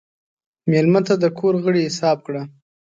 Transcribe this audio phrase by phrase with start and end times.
[0.69, 2.41] مېلمه ته د کور غړی حساب کړه.